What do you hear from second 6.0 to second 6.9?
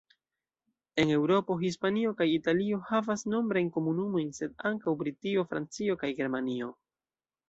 kaj Germanio.